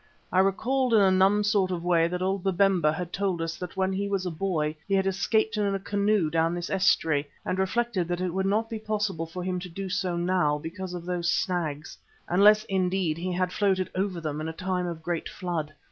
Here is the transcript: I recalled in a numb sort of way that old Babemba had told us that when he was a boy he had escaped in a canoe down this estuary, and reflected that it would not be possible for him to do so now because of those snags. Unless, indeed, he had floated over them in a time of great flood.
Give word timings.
I 0.31 0.39
recalled 0.39 0.95
in 0.95 0.99
a 1.01 1.11
numb 1.11 1.43
sort 1.43 1.69
of 1.69 1.83
way 1.83 2.07
that 2.07 2.23
old 2.23 2.41
Babemba 2.43 2.91
had 2.91 3.13
told 3.13 3.39
us 3.39 3.55
that 3.57 3.77
when 3.77 3.93
he 3.93 4.07
was 4.09 4.25
a 4.25 4.31
boy 4.31 4.75
he 4.87 4.95
had 4.95 5.05
escaped 5.05 5.57
in 5.57 5.75
a 5.75 5.79
canoe 5.79 6.31
down 6.31 6.55
this 6.55 6.71
estuary, 6.71 7.29
and 7.45 7.59
reflected 7.59 8.07
that 8.07 8.19
it 8.19 8.33
would 8.33 8.47
not 8.47 8.67
be 8.67 8.79
possible 8.79 9.27
for 9.27 9.43
him 9.43 9.59
to 9.59 9.69
do 9.69 9.89
so 9.89 10.17
now 10.17 10.57
because 10.57 10.95
of 10.95 11.05
those 11.05 11.29
snags. 11.31 11.99
Unless, 12.27 12.63
indeed, 12.63 13.15
he 13.19 13.31
had 13.31 13.53
floated 13.53 13.91
over 13.93 14.19
them 14.19 14.41
in 14.41 14.47
a 14.47 14.53
time 14.53 14.87
of 14.87 15.03
great 15.03 15.29
flood. 15.29 15.71